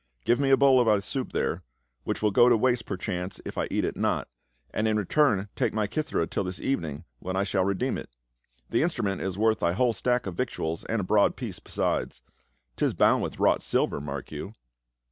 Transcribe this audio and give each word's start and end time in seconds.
Give 0.25 0.39
me 0.39 0.49
a 0.49 0.57
bowl 0.57 0.79
of 0.79 0.87
thy 0.87 0.97
soup 0.99 1.31
there— 1.31 1.61
which 2.05 2.23
will 2.23 2.31
go 2.31 2.49
to 2.49 2.57
waste 2.57 2.87
perchance 2.87 3.39
if 3.45 3.55
I 3.55 3.67
eat 3.69 3.85
it 3.85 3.95
not, 3.95 4.27
and 4.73 4.87
in 4.87 4.97
return 4.97 5.47
take 5.55 5.75
my 5.75 5.85
kithcra 5.85 6.27
till 6.27 6.43
this 6.43 6.59
evening 6.59 7.03
when 7.19 7.35
I 7.35 7.43
shall 7.43 7.63
redeem 7.65 7.99
it. 7.99 8.09
The 8.71 8.81
instrument 8.81 9.21
is 9.21 9.37
worth 9.37 9.59
thy 9.59 9.73
whole 9.73 9.93
stock 9.93 10.25
of 10.25 10.33
vic 10.37 10.49
tuals 10.49 10.83
and 10.89 11.01
a 11.01 11.03
broad 11.03 11.35
piece 11.35 11.59
besides. 11.59 12.23
'Tis 12.77 12.95
bound 12.95 13.21
with 13.21 13.37
wrought 13.39 13.61
silver, 13.61 14.01
mark 14.01 14.31
you." 14.31 14.55